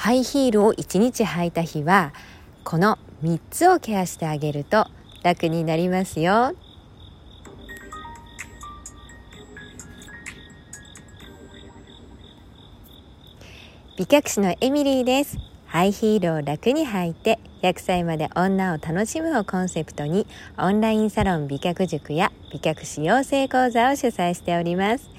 [0.00, 2.14] ハイヒールを1日履いた日は
[2.64, 4.86] この3つをケアしてあげると
[5.22, 6.54] 楽になりますよ。
[13.98, 15.36] 美脚師のエミリーです。
[15.66, 20.26] ハイヒールを楽に履いて100歳まで女を楽しむをコンセプトに
[20.56, 25.10] オンラインサロン美脚塾や美脚師養成講座を主催しております。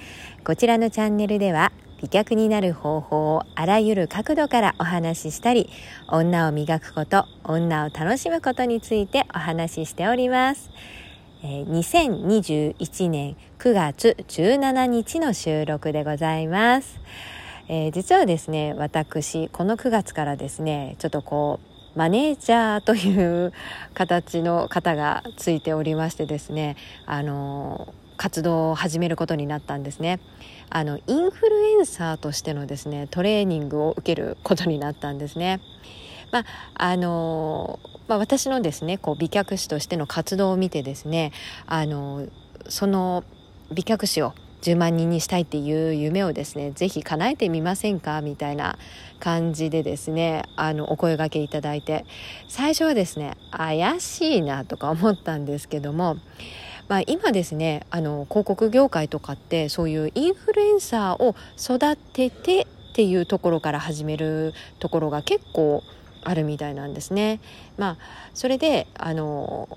[0.44, 1.72] こちらのチャンネルでは
[2.02, 5.70] 美脚になる方法をあらゆる角度からお話ししたり
[6.08, 10.72] 女を磨くこと女を楽しむことについてお話ししております。
[11.44, 17.00] 2021年9月17日の収録でございます、
[17.68, 21.60] えー、実はですね私この9月からですねちょっとこ
[21.96, 23.54] うマネージャーという
[23.94, 30.20] 形の方がついておりましてですねあの活動を始めることになったんですね。
[30.70, 35.60] あのインフルエンサーとしてのですねトレーニングを受けることになったんですね。
[36.32, 41.32] まああのまあ、私のですねこう美脚師としての活動を見てですね
[41.66, 42.28] あの
[42.70, 43.24] その
[43.74, 48.22] 美脚師を10万人にしたいっていう夢をですね是非叶えてみませんか？
[48.22, 48.78] みたいな
[49.20, 52.06] 感じでですねあのお声がけいただいて。
[52.48, 56.18] 最初はですね怪しいなとか思ったんですけども
[56.92, 65.84] まあ、今ですねあの広告業界とかってそういうインフルエンサーを育ててっていうところから始めるところが結構
[66.22, 67.40] あるみたいなんですね。
[67.78, 67.98] まあ、
[68.34, 69.70] それであの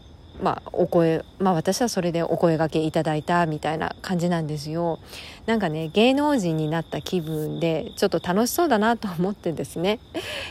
[0.42, 4.98] まあ、お声、まあ、私はそれでお声がけいただいたみたいな感じなんですよ。
[5.46, 10.00] なんかね芸能人になった気分でちょっと楽しそうだなと思ってですね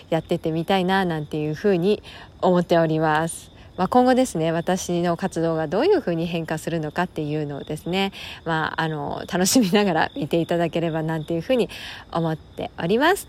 [0.09, 2.02] やっててみたいななんていうふうに
[2.42, 3.52] 思っております。
[3.77, 8.11] まあ、今後ですね私の活動がどういうふうに変化するのかっていうのをですね、
[8.45, 11.69] まあ、あの楽しみながら見ていただければなんていうふうに
[12.11, 13.27] 思っております。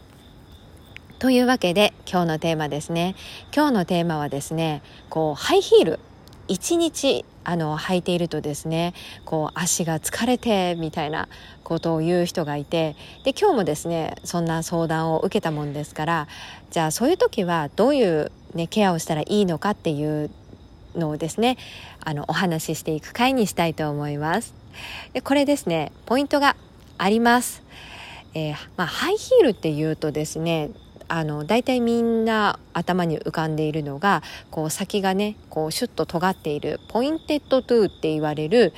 [1.19, 3.14] というわけで今日のテーマですね
[3.55, 6.01] 今日のテーマはですねこうハイヒール
[6.48, 11.29] 1日あの履いているとですねこう足が疲れてみたいな
[11.63, 16.29] ことを言う人がいてで今日もですねそんな相談を受けたもんですから
[16.70, 20.31] じゃあそういう時はどういう、ね、ケアをしたらいいのかっていう
[20.95, 21.57] のをですね
[22.05, 24.55] あのお話ししていく回にしたいと思います。
[25.13, 26.57] でこれですねポイントが
[26.98, 27.63] あります。
[28.35, 30.70] えー、まあ、ハイヒールっていうとですね
[31.07, 38.73] あの大体みんな頭に浮かんでいるのがこう先がねこうシュッと尖っているポインテッドトゥーって言われる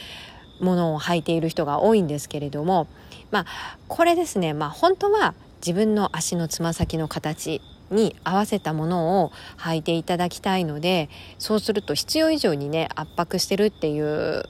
[0.60, 2.86] ものを履いている人が多いんですけれども
[3.31, 3.47] まあ
[3.88, 5.34] これですねまあ本当は
[5.66, 7.60] 自分の足のつま先の形
[7.91, 14.44] に合わせたものを履いていただきたいのでそうすると必要以上にね圧迫してるっていう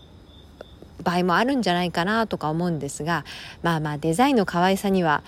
[1.02, 3.24] 場合もあるんじゃないかなとか思うんですが
[3.62, 5.22] まあまあデザインの可愛さには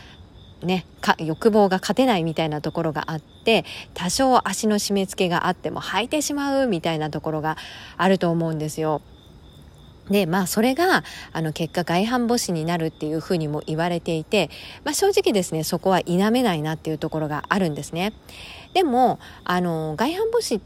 [0.62, 0.86] ね、
[1.20, 7.56] 欲望が勝てないみたいなところがあって多少足の締め付けがあっても履いてしまうみたいなところが
[7.96, 9.00] あると思うんですよ。
[10.10, 14.50] でまあそれがあの結果外反母趾になるっていうふうにも言われていて、
[14.84, 18.12] まあ、正直ですねそこは否めないなっていうところがあるんですね。
[18.74, 20.60] でもあの外反母趾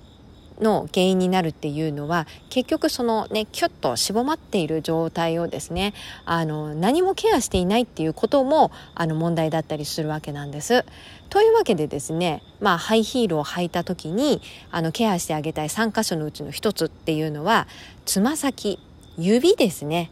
[0.61, 10.85] の原因になるっていうのは結局そのねキュッとしぼまっている状態をですねあの何もケアしていないっていうこともあの問題だったりするわけなんです。
[11.29, 17.67] というわけでですねまあハイヒールを履いた時にあのケアしてあげたい3箇所のうちの1つっていうのは
[18.05, 18.79] つま先
[19.19, 20.11] 指ですね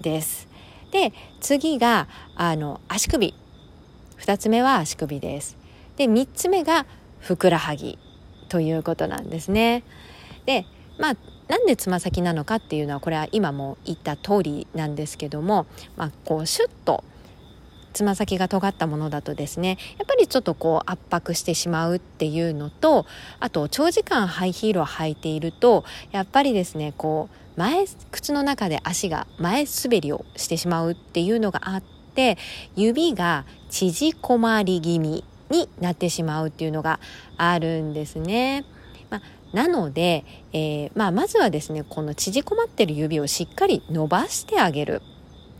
[0.00, 0.48] です。
[0.90, 3.34] で次があの足首
[4.16, 5.56] 二つ目は足首です。
[5.96, 6.86] で三つ目が
[7.20, 7.98] ふくらはぎ
[8.48, 9.82] ということなんですね。
[10.46, 10.66] で
[10.98, 11.16] まあ
[11.48, 15.66] なんでつま先なのかっていうのはこれは今も言った通りなんですけども、
[15.96, 17.04] まあ、こうシュッと
[17.94, 23.06] つま先が尖ったものだとですねやっぱりちょっとこう圧迫してしまうっていうのと
[23.40, 31.82] あと長時間ハイヒールを履いているとやっぱりですねこう前靴の中で足が前滑りをしてしまうっていうのがあっ
[32.14, 32.36] て
[32.74, 36.98] 指が縮こまり気味になってしまうっていうのが
[37.36, 38.64] あるんですね。
[39.10, 39.22] まあ、
[39.56, 45.00] なので、えー、まあ、まずはですねこの縮こまってる指をしっかり伸ばしてあげる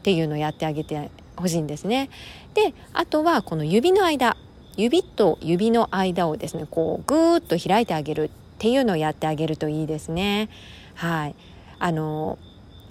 [0.01, 1.11] っていうのをやってあげて
[1.45, 2.11] ほしいんですね。
[2.55, 4.37] であとはこの指の間
[4.77, 10.49] 指と指の間をですねこうぐーっと開いてあげるっていうのをやってあげるといいですね。
[10.95, 11.35] はい
[11.79, 12.39] あの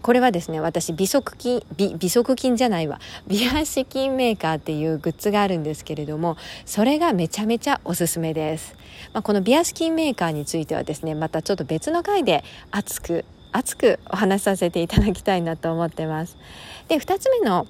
[0.03, 6.35] これはですね私美足筋美美足筋じゃないわ美足筋メーカーっていうグッズがあるんですけれども
[6.65, 8.75] それがめちゃめちゃおすすめです、
[9.13, 13.23] まあ、この美足筋メーカーについてはですねまたちょっと別の回で熱く
[13.53, 16.37] 熱くお話しさせていただきたいなと思ってます
[16.89, 17.65] で2つ目の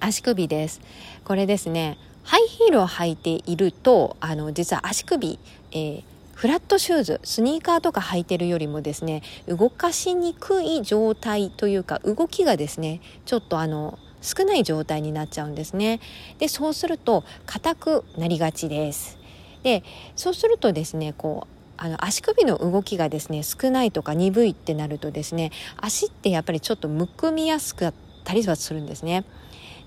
[0.00, 0.80] 足首です。
[1.24, 5.38] これですねハイヒールを履いているとあの実は足首、
[5.70, 6.04] えー、
[6.34, 16.00] フラットシューズスニーカーとか履いてるよりもですね動かしにくい状態というか動きがですねちょっとあの少ない状態になっちゃうんですね。
[16.38, 19.18] でそうすると硬くなりがちです。
[19.62, 19.84] で
[20.16, 27.94] そうするとですねこうあの足首の動きがですね少ないとか鈍いってなるとですね足ってやっぱりちょっとむくみやすかっ
[28.24, 29.24] たりはするんですね。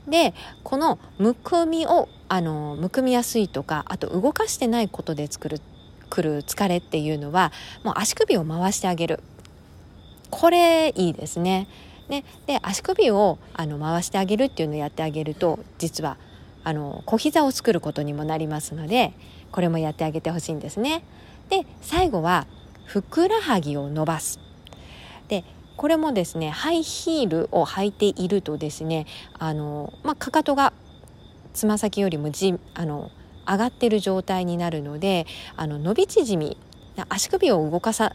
[0.10, 0.34] で
[0.64, 5.62] このむくみをあのむくみやすいとかあと動かしてないことで作る
[6.10, 7.52] くる疲れっていうのは
[7.84, 9.22] もう足首を回してあげる
[10.30, 11.68] これいいですね。
[12.08, 16.18] ねで足首をあの回してあげるっていうのをやってあげると実は
[16.64, 19.14] あの小膝を作ることにもなりますので
[19.52, 21.04] これもやってあげてほしいんですね。
[21.50, 22.48] で最後は
[22.86, 24.40] ふくらはぎを伸ばす。
[25.28, 25.44] で
[25.80, 29.06] これもですねハイヒールを履いているとですね
[29.38, 30.74] あの、まあ、かかとが
[31.54, 33.12] つま先よりもじあの
[33.48, 36.58] 上がっている状態になるのであの伸び縮み
[37.08, 38.14] 足首を動かさ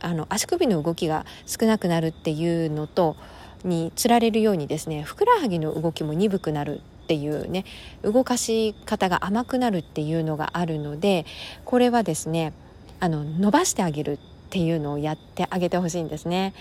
[0.00, 3.14] あの足首の動きが少なくなるっていうのと
[3.62, 7.64] につられるようにですねふくらはぎの動きも鈍くなるっていうね
[8.02, 11.26] 動かし方が甘くなるっていうのがあるので
[11.64, 12.52] これはですね
[12.98, 14.18] あの伸ばしてあげるっ
[14.50, 16.54] ていうのをやってあげてほしいんですね。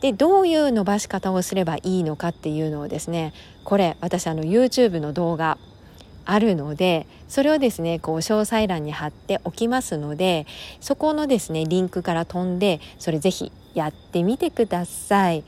[0.00, 3.32] でどういう伸ばし方をすればいいのかっていうのをですね
[3.64, 5.58] これ私あの YouTube の動画
[6.24, 10.46] あるのでそれをですねこう詳細欄に貼っておきますので
[10.80, 15.44] そこのですねリンクから飛んでそれぜひやってみてください。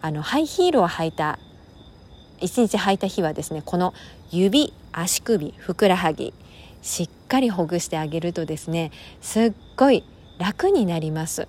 [0.00, 1.38] あのハイヒールを履いた
[2.40, 3.94] 一日履いた日はですねこの
[4.30, 6.32] 指足首ふくらはぎ
[6.82, 10.04] しっかりほぐしてあげるとですねすっごい
[10.38, 11.48] 楽になります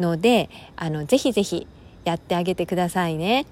[0.00, 1.66] のであのぜひぜひ
[2.04, 3.46] やってあげてくださいね。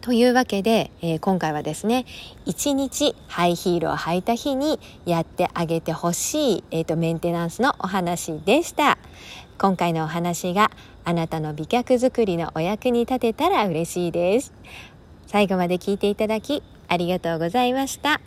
[0.00, 2.06] というわけで、えー、今回はですね
[2.46, 8.96] 一日ハイヒールを履いた日にやってあげてほしい、えーと、メンテナンスのお話でした
[9.58, 10.70] 今回のお話が
[11.04, 14.52] あなたの美脚作りのお役に立てたら嬉しいです
[15.26, 18.20] 最後まで聞いていただきありがとうございました。